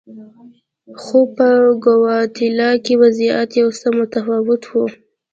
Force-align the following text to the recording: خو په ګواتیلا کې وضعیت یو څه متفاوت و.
خو 1.01 1.19
په 1.35 1.47
ګواتیلا 1.83 2.71
کې 2.85 2.93
وضعیت 3.01 3.49
یو 3.61 3.69
څه 3.79 3.87
متفاوت 3.99 4.63
و. 4.69 4.73